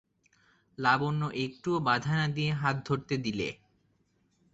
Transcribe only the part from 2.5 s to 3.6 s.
হাত ধরতে দিলে।